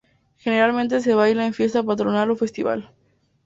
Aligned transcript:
Generalmente 0.39 0.99
se 1.01 1.13
baila 1.13 1.45
en 1.45 1.53
fiesta 1.53 1.83
patronal 1.83 2.31
o 2.31 2.35
festival. 2.35 2.89